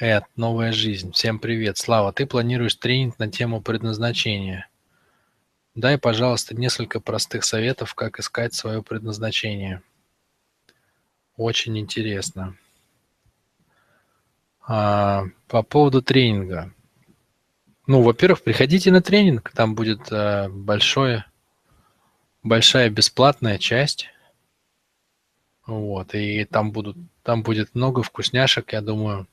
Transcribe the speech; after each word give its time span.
Эд, 0.00 0.24
новая 0.34 0.72
жизнь. 0.72 1.12
Всем 1.12 1.38
привет. 1.38 1.76
Слава, 1.76 2.10
ты 2.10 2.24
планируешь 2.24 2.74
тренинг 2.74 3.18
на 3.18 3.30
тему 3.30 3.60
предназначения. 3.60 4.66
Дай, 5.74 5.98
пожалуйста, 5.98 6.56
несколько 6.56 7.00
простых 7.00 7.44
советов, 7.44 7.94
как 7.94 8.18
искать 8.18 8.54
свое 8.54 8.82
предназначение. 8.82 9.82
Очень 11.36 11.78
интересно. 11.78 12.56
А, 14.66 15.24
по 15.48 15.62
поводу 15.62 16.00
тренинга. 16.00 16.72
Ну, 17.86 18.00
во-первых, 18.00 18.42
приходите 18.42 18.90
на 18.90 19.02
тренинг, 19.02 19.50
там 19.54 19.74
будет 19.74 20.10
а, 20.10 20.48
большое, 20.48 21.26
большая 22.42 22.88
бесплатная 22.88 23.58
часть. 23.58 24.08
Вот, 25.66 26.14
и 26.14 26.46
там 26.46 26.72
будут, 26.72 26.96
там 27.22 27.42
будет 27.42 27.74
много 27.74 28.02
вкусняшек, 28.02 28.72
я 28.72 28.80
думаю, 28.80 29.26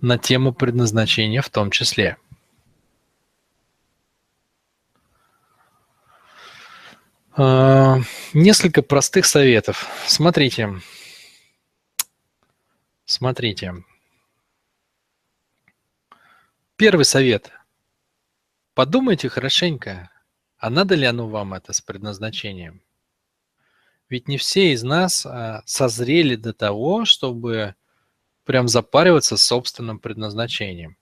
на 0.00 0.18
тему 0.18 0.52
предназначения 0.52 1.42
в 1.42 1.50
том 1.50 1.70
числе. 1.70 2.16
А, 7.38 7.98
несколько 8.32 8.82
простых 8.82 9.26
советов. 9.26 9.86
Смотрите. 10.06 10.80
Смотрите. 13.04 13.84
Первый 16.76 17.04
совет. 17.04 17.52
Подумайте 18.74 19.28
хорошенько, 19.28 20.10
а 20.58 20.70
надо 20.70 20.94
ли 20.94 21.06
оно 21.06 21.28
вам 21.28 21.54
это 21.54 21.72
с 21.72 21.80
предназначением? 21.80 22.82
Ведь 24.08 24.28
не 24.28 24.38
все 24.38 24.72
из 24.72 24.82
нас 24.82 25.26
а, 25.26 25.62
созрели 25.66 26.36
до 26.36 26.52
того, 26.52 27.04
чтобы 27.04 27.74
прям 28.46 28.68
запариваться 28.68 29.36
собственным 29.36 29.98
предназначением. 29.98 30.96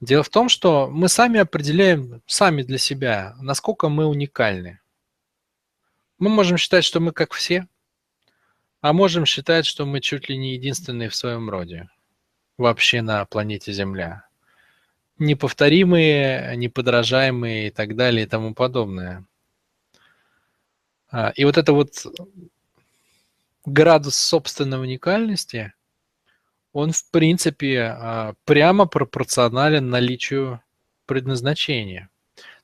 Дело 0.00 0.22
в 0.22 0.28
том, 0.28 0.48
что 0.48 0.86
мы 0.86 1.08
сами 1.08 1.40
определяем, 1.40 2.22
сами 2.26 2.62
для 2.62 2.78
себя, 2.78 3.34
насколько 3.40 3.88
мы 3.88 4.06
уникальны. 4.06 4.78
Мы 6.18 6.28
можем 6.28 6.56
считать, 6.56 6.84
что 6.84 7.00
мы 7.00 7.12
как 7.12 7.32
все, 7.32 7.66
а 8.80 8.92
можем 8.92 9.24
считать, 9.24 9.66
что 9.66 9.86
мы 9.86 10.00
чуть 10.00 10.28
ли 10.28 10.36
не 10.36 10.52
единственные 10.52 11.08
в 11.08 11.16
своем 11.16 11.50
роде 11.50 11.88
вообще 12.58 13.02
на 13.02 13.24
планете 13.24 13.72
Земля. 13.72 14.26
Неповторимые, 15.18 16.56
неподражаемые 16.56 17.68
и 17.68 17.70
так 17.70 17.96
далее 17.96 18.24
и 18.24 18.28
тому 18.28 18.54
подобное. 18.54 19.24
А, 21.10 21.30
и 21.30 21.44
вот 21.44 21.56
это 21.56 21.72
вот 21.72 22.06
градус 23.64 24.14
собственной 24.14 24.78
уникальности– 24.78 25.72
он, 26.78 26.92
в 26.92 27.10
принципе, 27.10 27.80
а, 27.80 28.34
прямо 28.44 28.86
пропорционален 28.86 29.90
наличию 29.90 30.62
предназначения. 31.06 32.08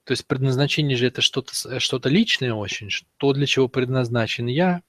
То 0.05 0.13
есть 0.13 0.25
предназначение 0.29 0.97
же 0.97 1.09
это 1.09 1.21
что-то 1.21 1.81
что 1.81 2.01
личное 2.05 2.55
очень, 2.55 2.91
что 2.91 3.33
для 3.33 3.47
чего 3.47 3.67
предназначен 3.67 4.47
я. 4.47 4.83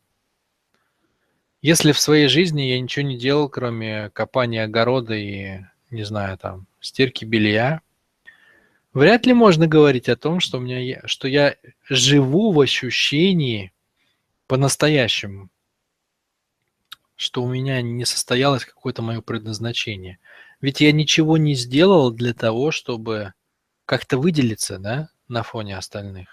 Если 1.64 1.92
в 1.92 2.00
своей 2.00 2.28
жизни 2.28 2.62
я 2.62 2.80
ничего 2.80 3.04
не 3.04 3.18
делал, 3.18 3.50
кроме 3.50 4.12
копания 4.12 4.66
огорода 4.66 5.16
и, 5.16 5.62
не 5.90 6.04
знаю, 6.04 6.38
там, 6.38 6.68
стирки 6.80 7.26
белья, 7.26 7.82
вряд 8.94 9.26
ли 9.26 9.34
можно 9.34 9.66
говорить 9.66 10.08
о 10.08 10.16
том, 10.16 10.40
что, 10.40 10.60
у 10.60 10.62
меня, 10.62 11.02
что 11.06 11.28
я 11.28 11.56
живу 11.90 12.52
в 12.52 12.60
ощущении 12.60 13.74
по-настоящему 14.46 15.50
что 17.16 17.44
у 17.44 17.48
меня 17.48 17.82
не 17.82 18.06
состоялось 18.06 18.66
какое-то 18.66 19.02
мое 19.02 19.22
предназначение. 19.22 20.20
Ведь 20.62 20.82
я 20.82 20.92
ничего 20.92 21.38
не 21.38 21.56
сделал 21.56 22.12
для 22.12 22.34
того, 22.34 22.72
чтобы 22.72 23.34
как-то 23.86 24.18
выделиться, 24.18 24.80
да, 24.80 25.10
на 25.28 25.44
фоне 25.44 25.78
остальных. 25.78 26.28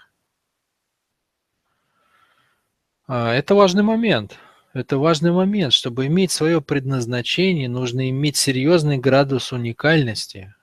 А, 3.07 3.33
это 3.33 3.55
важный 3.55 3.83
момент. 3.83 4.37
Это 4.73 4.97
важный 4.97 5.31
момент. 5.31 5.73
Чтобы 5.73 6.07
иметь 6.07 6.31
свое 6.31 6.61
предназначение, 6.61 7.69
нужно 7.69 8.09
иметь 8.09 8.37
серьезный 8.37 8.97
градус 8.97 9.51
уникальности. 9.51 10.55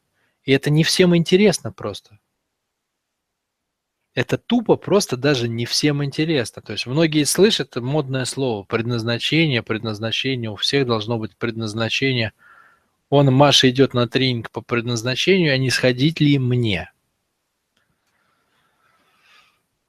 И 0.45 0.53
это 0.53 0.71
не 0.71 0.85
всем 0.85 1.17
интересно 1.17 1.71
просто 1.71 2.19
это 4.15 4.39
тупо 4.39 4.77
просто 4.77 5.17
даже 5.17 5.49
не 5.49 5.67
всем 5.67 6.05
интересно. 6.05 6.63
То 6.63 6.73
есть 6.73 6.87
многие 6.87 7.25
слышат 7.25 7.77
модное 7.77 8.25
слово 8.25 8.65
предназначение, 8.65 9.63
предназначение, 9.63 10.51
у 10.51 10.57
всех 10.57 10.87
должно 10.87 11.19
быть 11.19 11.37
предназначение. 11.37 12.33
Он, 13.09 13.27
Маша, 13.27 13.71
идет 13.71 13.95
на 13.95 14.09
тренинг 14.09 14.51
по 14.51 14.63
предназначению, 14.63 15.55
а 15.55 15.59
не 15.59 15.71
сходить 15.71 16.21
ли 16.21 16.39
мне? 16.39 16.91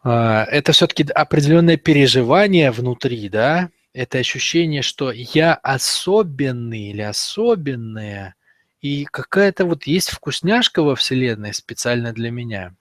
А, 0.03 0.45
это 0.45 0.71
все-таки 0.71 1.03
определенное 1.03 1.77
переживание 1.77 2.71
внутри, 2.71 3.27
да? 3.29 3.69
Это 3.93 4.19
ощущение, 4.19 4.81
что 4.81 5.11
я 5.11 5.53
особенный 5.55 6.91
или 6.91 7.01
особенная, 7.01 8.35
и 8.81 9.05
какая-то 9.05 9.65
вот 9.65 9.83
есть 9.85 10.09
вкусняшка 10.09 10.81
во 10.81 10.95
Вселенной 10.95 11.53
специально 11.53 12.13
для 12.13 12.29
меня– 12.31 12.75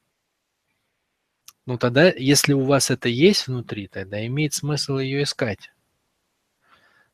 ну 1.66 1.78
тогда, 1.78 2.10
если 2.10 2.53
у 2.53 2.65
вас 2.65 2.91
это 2.91 3.09
есть 3.09 3.47
внутри, 3.47 3.87
тогда 3.87 4.25
имеет 4.26 4.54
смысл 4.54 4.98
ее 4.98 5.22
искать. 5.22 5.71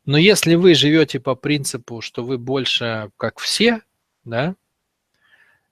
Но 0.05 0.17
если 0.17 0.55
вы 0.55 0.75
живете 0.75 1.19
по 1.19 1.35
принципу, 1.35 2.01
что 2.01 2.25
вы 2.25 2.39
больше 2.39 3.11
как 3.17 3.39
все, 3.41 3.83
да, 4.25 4.55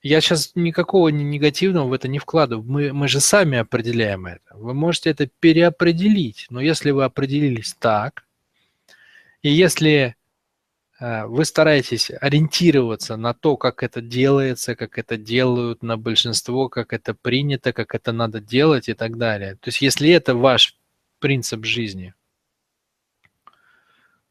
я 0.02 0.20
сейчас 0.20 0.52
никакого 0.54 1.08
негативного 1.08 1.88
в 1.88 1.92
это 1.94 2.08
не 2.08 2.18
вкладываю. 2.18 2.62
Мы, 2.68 2.92
мы 2.92 3.08
же 3.08 3.20
сами 3.20 3.56
определяем 3.56 4.26
это. 4.26 4.54
Вы 4.54 4.74
можете 4.74 5.08
это 5.08 5.26
переопределить. 5.40 6.46
Но 6.50 6.60
если 6.60 6.90
вы 6.90 7.04
определились 7.04 7.74
так, 7.78 8.26
и 9.40 9.50
если 9.50 10.14
вы 11.26 11.44
стараетесь 11.44 12.10
ориентироваться 12.20 13.16
на 13.16 13.34
то, 13.34 13.56
как 13.56 13.82
это 13.82 14.00
делается, 14.00 14.74
как 14.74 14.98
это 14.98 15.16
делают 15.16 15.82
на 15.82 15.96
большинство, 15.96 16.68
как 16.68 16.92
это 16.92 17.14
принято, 17.14 17.72
как 17.72 17.94
это 17.94 18.12
надо 18.12 18.40
делать 18.40 18.88
и 18.88 18.94
так 18.94 19.18
далее. 19.18 19.56
То 19.56 19.68
есть 19.68 19.82
если 19.82 20.10
это 20.10 20.34
ваш 20.34 20.78
принцип 21.18 21.64
жизни, 21.64 22.14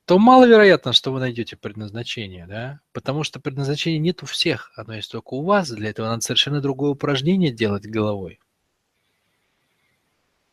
то 0.06 0.20
маловероятно, 0.20 0.94
что 0.94 1.12
вы 1.12 1.20
найдете 1.20 1.56
предназначение, 1.56 2.46
да? 2.48 2.82
Потому 2.92 3.24
что 3.24 3.40
предназначения 3.40 4.00
нет 4.00 4.24
у 4.24 4.26
всех, 4.26 4.72
оно 4.76 4.96
есть 4.96 5.12
только 5.12 5.34
у 5.34 5.44
вас. 5.44 5.70
Для 5.70 5.92
этого 5.92 6.08
надо 6.08 6.22
совершенно 6.22 6.60
другое 6.60 6.92
упражнение 6.92 7.52
делать 7.52 7.86
головой. 7.86 8.40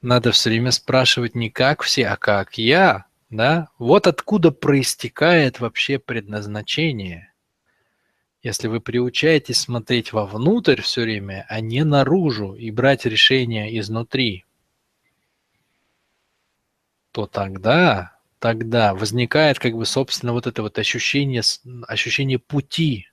Надо 0.02 0.32
все 0.32 0.50
время 0.50 0.70
спрашивать 0.70 1.34
не 1.34 1.50
как 1.50 1.82
все, 1.82 2.06
а 2.08 2.16
как 2.16 2.58
я, 2.58 3.06
да? 3.30 3.68
Вот 3.78 4.06
откуда 4.06 4.50
проистекает 4.50 5.60
вообще 5.60 5.98
предназначение. 5.98 7.32
Если 8.42 8.68
вы 8.68 8.80
приучаетесь 8.80 9.58
смотреть 9.58 10.12
вовнутрь 10.12 10.80
все 10.80 11.02
время, 11.02 11.46
а 11.48 11.60
не 11.60 11.84
наружу 11.84 12.54
и 12.54 12.70
брать 12.70 13.06
решения 13.06 13.78
изнутри, 13.78 14.44
то 17.12 17.26
тогда, 17.26 18.16
тогда 18.38 18.94
возникает 18.94 19.58
как 19.58 19.74
бы 19.74 19.84
собственно 19.84 20.32
вот 20.32 20.46
это 20.46 20.62
вот 20.62 20.78
ощущение, 20.78 21.42
ощущение 21.86 22.38
пути, 22.38 23.08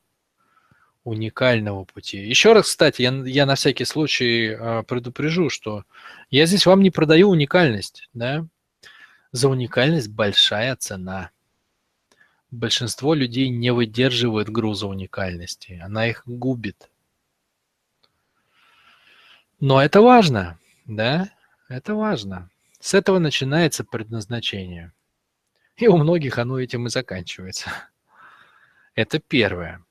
уникального 1.04 1.84
пути. 1.84 2.18
Еще 2.18 2.54
раз, 2.54 2.68
кстати, 2.68 3.02
я, 3.02 3.12
я 3.26 3.46
на 3.46 3.56
всякий 3.56 3.86
случай 3.86 4.48
э, 4.50 4.84
предупрежу, 4.84 5.50
что 5.50 5.84
я 6.30 6.46
здесь 6.46 6.66
вам 6.66 6.82
не 6.82 6.92
продаю 6.92 7.30
уникальность, 7.30 8.10
да, 8.14 8.46
за 9.32 9.50
уникальность 9.50 10.10
большая 10.10 10.76
цена. 10.76 11.32
Большинство 12.50 13.14
людей 13.14 13.50
не 13.50 13.72
выдерживают 13.74 14.50
груза 14.50 14.88
уникальности, 14.88 15.82
она 15.84 16.08
их 16.08 16.24
губит. 16.26 16.90
Но 19.60 19.82
это 19.82 20.02
важно, 20.02 20.60
да, 20.86 21.30
это 21.68 21.96
важно. 21.96 22.50
С 22.80 22.94
этого 22.94 23.20
начинается 23.20 23.84
предназначение. 23.84 24.94
И 25.76 25.88
у 25.88 25.98
многих 25.98 26.38
оно 26.38 26.60
этим 26.60 26.88
и 26.88 26.90
заканчивается. 26.90 27.72
Это 28.96 29.20
первое. 29.20 29.84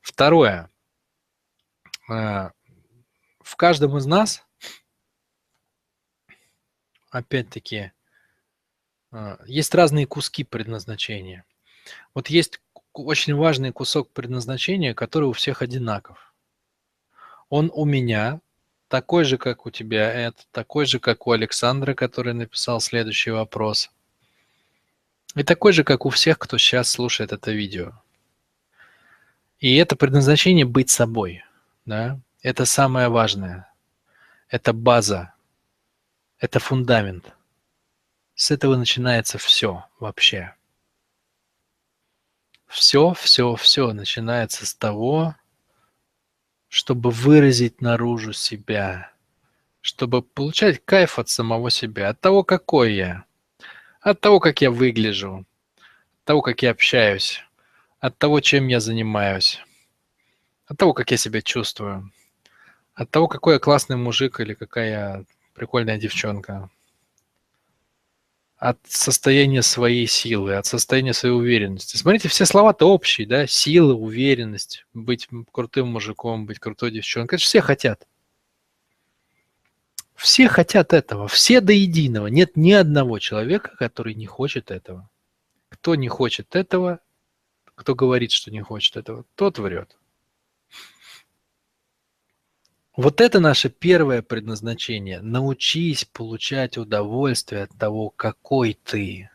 Второе. 0.00 0.70
А, 2.08 2.52
в 3.40 3.56
каждом 3.56 3.96
из 3.96 4.06
нас, 4.06 4.46
опять-таки, 7.10 7.92
есть 9.46 9.74
разные 9.74 10.06
куски 10.06 10.44
предназначения. 10.44 11.44
Вот 12.14 12.28
есть 12.28 12.60
очень 12.92 13.34
важный 13.34 13.72
кусок 13.72 14.10
предназначения, 14.10 14.94
который 14.94 15.28
у 15.28 15.32
всех 15.32 15.62
одинаков. 15.62 16.34
Он 17.48 17.70
у 17.74 17.84
меня 17.84 18.40
такой 18.88 19.24
же, 19.24 19.38
как 19.38 19.66
у 19.66 19.70
тебя, 19.70 20.12
это 20.12 20.42
такой 20.50 20.86
же, 20.86 20.98
как 20.98 21.26
у 21.26 21.32
Александра, 21.32 21.94
который 21.94 22.34
написал 22.34 22.80
следующий 22.80 23.30
вопрос. 23.30 23.90
И 25.34 25.42
такой 25.42 25.72
же, 25.72 25.84
как 25.84 26.06
у 26.06 26.10
всех, 26.10 26.38
кто 26.38 26.58
сейчас 26.58 26.90
слушает 26.90 27.32
это 27.32 27.52
видео. 27.52 27.92
И 29.60 29.76
это 29.76 29.96
предназначение 29.96 30.64
быть 30.64 30.90
собой. 30.90 31.44
Да? 31.84 32.18
Это 32.42 32.64
самое 32.64 33.08
важное. 33.08 33.70
Это 34.48 34.72
база. 34.72 35.34
Это 36.38 36.58
фундамент. 36.60 37.34
С 38.38 38.52
этого 38.52 38.76
начинается 38.76 39.36
все 39.36 39.84
вообще. 39.98 40.54
Все, 42.68 43.12
все, 43.14 43.56
все 43.56 43.92
начинается 43.92 44.64
с 44.64 44.74
того, 44.76 45.34
чтобы 46.68 47.10
выразить 47.10 47.80
наружу 47.80 48.32
себя, 48.32 49.10
чтобы 49.80 50.22
получать 50.22 50.84
кайф 50.84 51.18
от 51.18 51.28
самого 51.28 51.72
себя, 51.72 52.10
от 52.10 52.20
того, 52.20 52.44
какой 52.44 52.94
я, 52.94 53.24
от 54.00 54.20
того, 54.20 54.38
как 54.38 54.60
я 54.60 54.70
выгляжу, 54.70 55.44
от 56.20 56.24
того, 56.24 56.40
как 56.40 56.62
я 56.62 56.70
общаюсь, 56.70 57.42
от 57.98 58.18
того, 58.18 58.38
чем 58.38 58.68
я 58.68 58.78
занимаюсь, 58.78 59.60
от 60.66 60.78
того, 60.78 60.94
как 60.94 61.10
я 61.10 61.16
себя 61.16 61.42
чувствую, 61.42 62.12
от 62.94 63.10
того, 63.10 63.26
какой 63.26 63.54
я 63.54 63.58
классный 63.58 63.96
мужик 63.96 64.38
или 64.38 64.54
какая 64.54 65.24
прикольная 65.54 65.98
девчонка, 65.98 66.70
от 68.58 68.78
состояния 68.88 69.62
своей 69.62 70.06
силы, 70.08 70.56
от 70.56 70.66
состояния 70.66 71.12
своей 71.12 71.34
уверенности. 71.34 71.96
Смотрите, 71.96 72.28
все 72.28 72.44
слова-то 72.44 72.86
общие, 72.90 73.26
да? 73.26 73.46
Сила, 73.46 73.94
уверенность, 73.94 74.84
быть 74.92 75.28
крутым 75.52 75.88
мужиком, 75.88 76.44
быть 76.44 76.58
крутой 76.58 76.90
девчонкой. 76.90 77.36
Это 77.36 77.42
же 77.42 77.46
все 77.46 77.60
хотят. 77.60 78.06
Все 80.16 80.48
хотят 80.48 80.92
этого, 80.92 81.28
все 81.28 81.60
до 81.60 81.72
единого. 81.72 82.26
Нет 82.26 82.56
ни 82.56 82.72
одного 82.72 83.20
человека, 83.20 83.76
который 83.78 84.14
не 84.14 84.26
хочет 84.26 84.72
этого. 84.72 85.08
Кто 85.68 85.94
не 85.94 86.08
хочет 86.08 86.56
этого, 86.56 86.98
кто 87.76 87.94
говорит, 87.94 88.32
что 88.32 88.50
не 88.50 88.60
хочет 88.60 88.96
этого, 88.96 89.24
тот 89.36 89.60
врет. 89.60 89.96
Вот 92.98 93.20
это 93.20 93.38
наше 93.38 93.68
первое 93.70 94.22
предназначение. 94.22 95.20
Научись 95.20 96.04
получать 96.04 96.76
удовольствие 96.78 97.62
от 97.62 97.70
того, 97.78 98.10
какой 98.10 98.74
ты. 98.74 99.30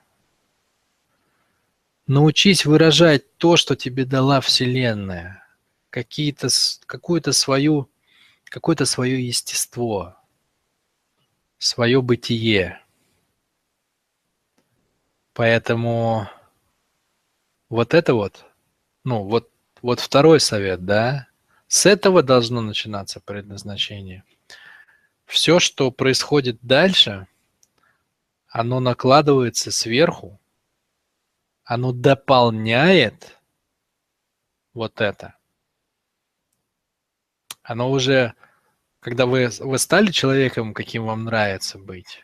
Научись 2.06 2.66
выражать 2.66 3.38
то, 3.38 3.56
что 3.56 3.78
тебе 3.78 4.04
дала 4.04 4.42
Вселенная. 4.42 5.48
Какие-то, 5.92 6.50
какую-то 6.86 7.32
свою, 7.32 7.90
какое-то 8.44 8.84
свое 8.84 9.26
естество, 9.26 10.18
свое 11.58 12.02
бытие. 12.02 12.82
Поэтому 15.34 16.28
вот 17.70 17.94
это 17.94 18.14
вот, 18.14 18.44
ну 19.06 19.24
вот, 19.24 19.50
вот 19.82 20.02
второй 20.02 20.42
совет, 20.42 20.84
да, 20.84 21.30
с 21.74 21.88
этого 21.88 22.22
должно 22.22 22.62
начинаться 22.62 23.20
предназначение. 23.20 24.24
Все, 25.26 25.60
что 25.60 25.90
происходит 25.90 26.60
дальше, 26.62 27.26
оно 28.48 28.80
накладывается 28.80 29.72
сверху, 29.72 30.40
оно 31.64 31.92
дополняет 31.92 33.40
вот 34.76 35.02
это. 35.02 35.36
Оно 37.64 37.90
уже, 37.90 38.36
когда 39.00 39.26
вы, 39.26 39.50
вы 39.58 39.80
стали 39.80 40.12
человеком, 40.12 40.76
каким 40.76 41.06
вам 41.06 41.24
нравится 41.24 41.80
быть, 41.80 42.24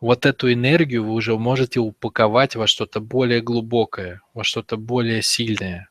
вот 0.00 0.26
эту 0.26 0.52
энергию 0.52 1.04
вы 1.04 1.12
уже 1.12 1.38
можете 1.38 1.78
упаковать 1.78 2.56
во 2.56 2.66
что-то 2.66 2.98
более 2.98 3.40
глубокое, 3.40 4.20
во 4.34 4.42
что-то 4.42 4.76
более 4.76 5.22
сильное 5.22 5.88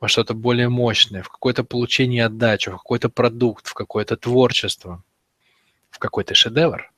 во 0.00 0.08
что-то 0.08 0.34
более 0.34 0.68
мощное, 0.68 1.22
в 1.22 1.28
какое-то 1.28 1.64
получение 1.64 2.26
отдачи, 2.26 2.70
в 2.70 2.76
какой-то 2.76 3.08
продукт, 3.08 3.66
в 3.66 3.74
какое-то 3.74 4.16
творчество, 4.16 5.02
в 5.90 5.98
какой-то 5.98 6.34
шедевр. 6.34 6.92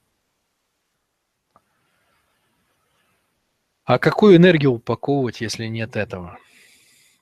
А 3.84 3.98
какую 3.98 4.36
энергию 4.36 4.72
упаковывать, 4.72 5.40
если 5.40 5.66
нет 5.66 5.96
этого? 5.96 6.38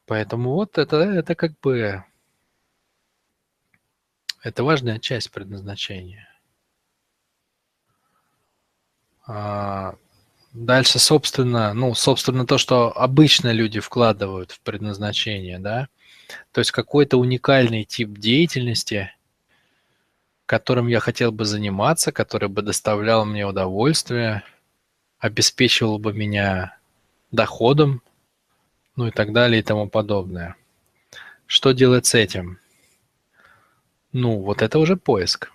Поэтому 0.07 0.55
вот 0.55 0.79
это, 0.79 0.97
это 0.97 1.35
как 1.35 1.59
бы 1.61 2.05
это 4.43 4.65
важная 4.65 4.99
часть 4.99 5.31
предназначения. 5.31 6.29
А, 9.27 9.97
Дальше, 10.61 10.99
собственно, 10.99 11.73
ну, 11.73 11.95
собственно, 11.95 12.45
то, 12.45 12.59
что 12.59 12.91
обычно 12.91 13.53
люди 13.53 13.79
вкладывают 13.79 14.51
в 14.51 14.61
предназначение, 14.61 15.61
да, 15.61 15.87
то 16.51 16.59
есть 16.59 16.73
какой-то 16.73 17.17
уникальный 17.17 17.85
тип 17.85 18.19
деятельности, 18.19 19.13
которым 20.47 20.89
я 20.89 20.99
хотел 20.99 21.31
бы 21.31 21.45
заниматься, 21.45 22.11
который 22.11 22.49
бы 22.49 22.63
доставлял 22.63 23.25
мне 23.25 23.47
удовольствие, 23.47 24.43
обеспечивал 25.21 26.01
бы 26.01 26.13
меня 26.13 26.77
доходом, 27.31 28.03
ну 28.97 29.07
и 29.07 29.13
так 29.13 29.33
далее 29.33 29.61
и 29.61 29.65
тому 29.65 29.89
подобное. 29.89 30.57
Что 31.47 31.71
делать 31.71 32.07
с 32.07 32.17
этим? 32.17 32.59
Ну, 34.11 34.41
вот 34.41 34.63
это 34.63 34.81
уже 34.81 34.97
поиск. 34.97 35.53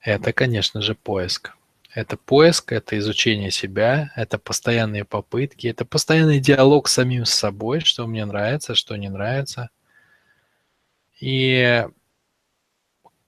Это, 0.00 0.32
конечно 0.32 0.80
же, 0.80 0.94
поиск. 0.94 1.54
Это 1.94 2.16
поиск, 2.16 2.72
это 2.72 2.98
изучение 2.98 3.50
себя, 3.50 4.12
это 4.16 4.38
постоянные 4.38 5.04
попытки, 5.04 5.66
это 5.66 5.84
постоянный 5.84 6.40
диалог 6.40 6.88
с 6.88 6.94
самим 6.94 7.26
собой, 7.26 7.80
что 7.80 8.06
мне 8.06 8.24
нравится, 8.24 8.74
что 8.74 8.96
не 8.96 9.10
нравится. 9.10 9.68
И 11.20 11.86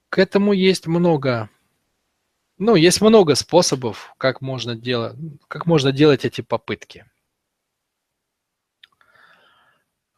к 0.08 0.18
этому 0.18 0.54
есть 0.54 0.86
много, 0.86 1.50
ну, 2.56 2.74
есть 2.74 3.02
много 3.02 3.34
способов, 3.34 4.14
как 4.16 4.40
можно 4.40 4.74
делать, 4.74 5.16
как 5.46 5.66
можно 5.66 5.92
делать 5.92 6.24
эти 6.24 6.40
попытки. 6.40 7.04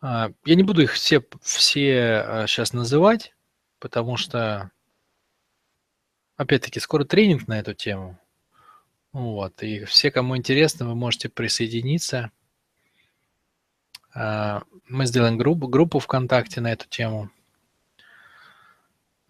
А, 0.00 0.30
я 0.44 0.54
не 0.54 0.62
буду 0.62 0.82
их 0.82 0.92
все, 0.92 1.20
все 1.42 2.44
сейчас 2.46 2.72
а, 2.72 2.76
называть, 2.76 3.34
потому 3.80 4.16
что, 4.16 4.70
опять-таки, 6.36 6.78
скоро 6.78 7.04
тренинг 7.04 7.48
на 7.48 7.58
эту 7.58 7.74
тему. 7.74 8.20
Вот, 9.16 9.62
и 9.62 9.82
все, 9.86 10.10
кому 10.10 10.36
интересно, 10.36 10.86
вы 10.86 10.94
можете 10.94 11.30
присоединиться. 11.30 12.30
А, 14.14 14.62
мы 14.88 15.06
сделаем 15.06 15.38
группу, 15.38 15.68
группу 15.68 16.00
ВКонтакте 16.00 16.60
на 16.60 16.70
эту 16.70 16.86
тему. 16.86 17.30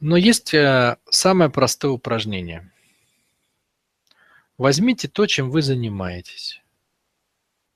Но 0.00 0.16
есть 0.16 0.52
э, 0.54 0.96
самое 1.08 1.50
простое 1.50 1.92
упражнение. 1.92 2.68
Возьмите 4.58 5.06
то, 5.06 5.24
чем 5.26 5.52
вы 5.52 5.62
занимаетесь 5.62 6.60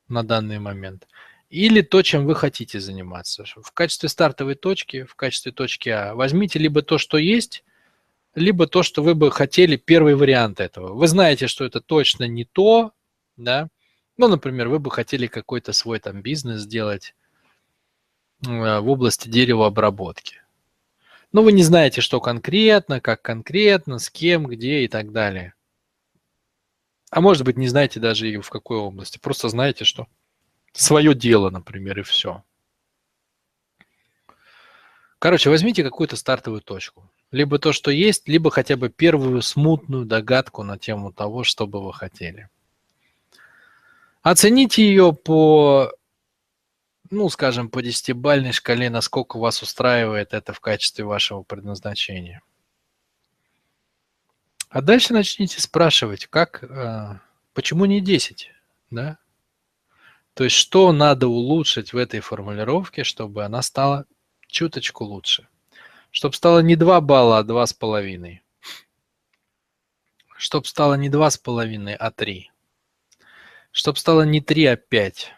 на 0.09 0.25
данный 0.25 0.59
момент, 0.59 1.07
или 1.49 1.81
то, 1.81 2.03
чем 2.03 2.27
вы 2.27 2.35
хотите 2.35 2.81
заниматься. 2.81 3.45
В 3.45 3.71
качестве 3.71 4.09
стартовой 4.09 4.57
точки, 4.57 5.05
в 5.05 5.15
качестве 5.15 5.53
точки 5.53 5.91
А, 5.91 6.17
возьмите 6.17 6.59
либо 6.59 6.83
то, 6.83 6.99
что 6.99 7.19
есть, 7.19 7.63
либо 8.35 8.67
то, 8.67 8.83
что 8.83 9.03
вы 9.03 9.15
бы 9.15 9.31
хотели, 9.31 9.77
первый 9.77 10.15
вариант 10.15 10.61
этого. 10.61 10.95
Вы 10.95 11.09
знаете, 11.09 11.47
что 11.47 11.65
это 11.65 11.81
точно 11.81 12.25
не 12.25 12.45
то, 12.45 12.93
да, 13.37 13.69
ну, 14.17 14.29
например, 14.29 14.69
вы 14.69 14.79
бы 14.79 14.91
хотели 14.91 15.27
какой-то 15.27 15.73
свой 15.73 15.99
там 15.99 16.21
бизнес 16.21 16.61
сделать 16.61 17.15
э, 18.47 18.81
в 18.81 18.89
области 18.89 19.29
деревообработки. 19.29 20.43
Но 21.33 21.43
вы 21.43 21.53
не 21.53 21.63
знаете, 21.63 22.01
что 22.01 22.21
конкретно, 22.21 23.01
как 23.01 23.23
конкретно, 23.23 23.99
с 23.99 24.11
кем, 24.11 24.47
где 24.47 24.81
и 24.81 24.89
так 24.89 25.13
далее. 25.13 25.55
А 27.11 27.21
может 27.21 27.45
быть, 27.45 27.57
не 27.57 27.69
знаете 27.69 27.99
даже 27.99 28.29
и 28.31 28.37
в 28.37 28.51
какой 28.51 28.79
области. 28.79 29.19
Просто 29.19 29.49
знаете, 29.49 29.85
что 29.85 30.07
свое 30.73 31.15
дело, 31.15 31.51
например, 31.51 32.01
и 32.01 32.03
все. 32.03 32.45
Короче, 35.21 35.51
возьмите 35.51 35.85
какую-то 35.85 36.17
стартовую 36.17 36.63
точку. 36.63 37.11
Либо 37.31 37.59
то, 37.59 37.75
что 37.75 37.91
есть, 37.91 38.27
либо 38.27 38.51
хотя 38.51 38.77
бы 38.77 38.89
первую 38.89 39.43
смутную 39.43 40.07
догадку 40.07 40.63
на 40.63 40.79
тему 40.79 41.13
того, 41.13 41.45
что 41.45 41.67
бы 41.67 41.85
вы 41.85 41.93
хотели. 41.93 42.49
Оцените 44.23 44.83
ее 44.83 45.13
по, 45.13 45.93
ну, 47.11 47.29
скажем, 47.29 47.69
по 47.69 47.83
десятибальной 47.83 48.53
шкале, 48.53 48.89
насколько 48.89 49.39
вас 49.39 49.63
устраивает 49.63 50.33
это 50.33 50.55
в 50.55 50.61
качестве 50.61 51.05
вашего 51.05 51.43
предназначения. 51.43 52.41
А 54.71 54.81
дальше 54.81 55.13
начните 55.13 55.61
спрашивать, 55.61 56.29
как, 56.29 56.65
э, 56.65 57.19
почему 57.53 57.85
не 57.85 58.01
10, 58.01 58.53
да? 58.89 59.19
То 60.33 60.45
есть, 60.45 60.57
что 60.57 60.93
надо 60.93 61.29
улучшить 61.29 61.93
в 61.93 61.99
этой 61.99 62.21
формулировке, 62.21 63.05
чтобы 63.05 63.45
она 63.45 63.61
стала 63.61 64.07
чуточку 64.51 65.05
лучше. 65.05 65.49
Чтобы 66.11 66.35
стало 66.35 66.61
не 66.61 66.77
2 66.77 67.01
балла, 67.01 67.39
а 67.39 67.45
2,5. 67.45 68.41
Чтобы 70.37 70.67
стало 70.67 70.95
не 70.95 71.09
2,5, 71.09 71.95
а 71.95 72.11
3. 72.11 72.51
Чтобы 73.73 73.99
стало 73.99 74.23
не 74.23 74.41
3, 74.41 74.67
а 74.67 74.77
5. 74.77 75.33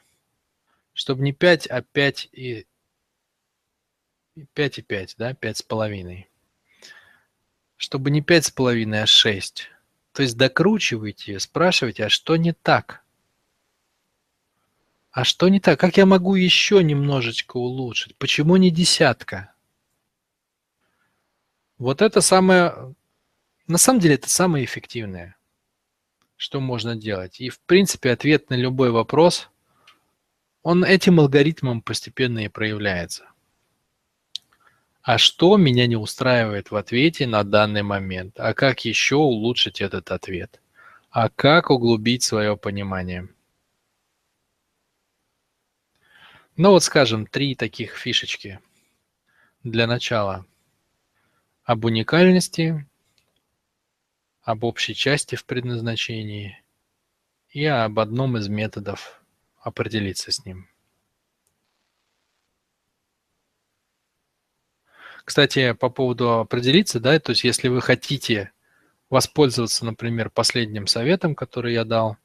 Чтобы 0.95 1.23
не 1.23 1.33
5, 1.33 1.67
а 1.67 1.83
5 1.83 2.29
и 2.33 2.67
5,5, 4.55 5.15
да, 5.19 5.33
5,5. 5.33 6.25
Чтобы 7.77 8.11
не 8.11 8.23
5,5, 8.23 9.03
а 9.03 9.07
6. 9.07 9.69
То 10.13 10.23
есть 10.23 10.37
докручивайте, 10.37 11.39
спрашивайте, 11.41 12.05
а 12.05 12.09
что 12.09 12.37
не 12.37 12.53
так? 12.53 13.02
А 15.13 15.25
что 15.25 15.49
не 15.51 15.61
так? 15.61 15.79
Как 15.79 15.99
я 15.99 16.07
могу 16.07 16.35
еще 16.35 16.83
немножечко 16.83 17.59
улучшить? 17.59 18.17
Почему 18.17 18.57
не 18.57 18.71
десятка? 18.71 19.53
Вот 21.77 22.01
это 22.01 22.23
самое... 22.23 22.95
На 23.67 23.77
самом 23.77 24.01
деле 24.01 24.15
это 24.15 24.31
самое 24.31 24.65
эффективное, 24.65 25.37
что 26.37 26.61
можно 26.61 26.97
делать. 26.97 27.41
И 27.41 27.51
в 27.51 27.61
принципе 27.61 28.11
ответ 28.11 28.49
на 28.49 28.55
любой 28.55 28.91
вопрос, 28.91 29.51
он 30.63 30.83
этим 30.83 31.21
алгоритмом 31.21 31.83
постепенно 31.83 32.39
и 32.47 32.49
проявляется. 32.49 33.27
А 35.03 35.19
что 35.19 35.59
меня 35.59 35.87
не 35.87 35.97
устраивает 35.97 36.71
в 36.71 36.77
ответе 36.77 37.27
на 37.27 37.45
данный 37.45 37.83
момент? 37.83 38.41
А 38.41 38.55
как 38.55 38.85
еще 38.87 39.17
улучшить 39.17 39.83
этот 39.83 40.11
ответ? 40.11 40.63
А 41.11 41.29
как 41.29 41.71
углубить 41.71 42.23
свое 42.23 42.57
понимание? 42.57 43.29
Ну 46.57 46.71
вот, 46.71 46.83
скажем, 46.83 47.27
три 47.27 47.55
таких 47.55 47.97
фишечки 47.97 48.61
для 49.63 49.87
начала. 49.87 50.45
Об 51.65 51.87
уникальности, 51.87 52.87
об 54.43 54.65
общей 54.65 54.95
части 54.95 55.35
в 55.35 55.47
предназначении 55.47 56.63
и 57.49 57.65
об 57.65 57.99
одном 57.99 58.37
из 58.37 58.49
методов 58.49 59.23
определиться 59.61 60.31
с 60.31 60.45
ним. 60.45 60.69
Кстати, 65.25 65.73
по 65.73 65.89
поводу 65.89 66.41
определиться, 66.41 67.01
да, 67.01 67.19
то 67.19 67.31
есть 67.31 67.45
если 67.45 67.69
вы 67.69 67.81
хотите 67.81 68.53
воспользоваться, 69.09 69.87
например, 69.87 70.29
последним 70.29 70.87
советом, 70.87 71.35
который 71.35 71.73
я 71.73 71.85
дал, 71.85 72.19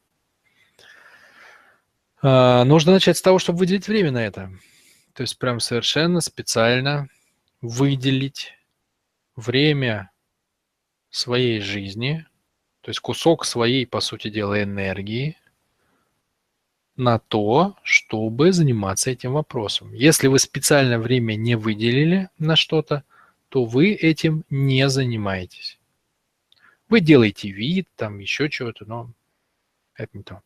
нужно 2.21 2.93
начать 2.93 3.17
с 3.17 3.21
того, 3.21 3.39
чтобы 3.39 3.59
выделить 3.59 3.87
время 3.87 4.11
на 4.11 4.25
это. 4.25 4.51
То 5.13 5.21
есть 5.21 5.37
прям 5.37 5.59
совершенно 5.59 6.21
специально 6.21 7.09
выделить 7.61 8.53
время 9.35 10.11
своей 11.09 11.59
жизни, 11.61 12.25
то 12.81 12.89
есть 12.89 12.99
кусок 12.99 13.45
своей, 13.45 13.85
по 13.85 13.99
сути 13.99 14.29
дела, 14.29 14.61
энергии 14.63 15.37
на 16.95 17.19
то, 17.19 17.75
чтобы 17.83 18.51
заниматься 18.51 19.11
этим 19.11 19.33
вопросом. 19.33 19.93
Если 19.93 20.27
вы 20.27 20.39
специально 20.39 20.97
время 20.99 21.35
не 21.35 21.55
выделили 21.55 22.29
на 22.39 22.55
что-то, 22.55 23.03
то 23.49 23.65
вы 23.65 23.93
этим 23.93 24.43
не 24.49 24.89
занимаетесь. 24.89 25.79
Вы 26.89 27.01
делаете 27.01 27.49
вид, 27.49 27.87
там 27.95 28.19
еще 28.19 28.49
чего-то, 28.49 28.85
но 28.85 29.11
это 29.95 30.17
не 30.17 30.23
то. 30.23 30.41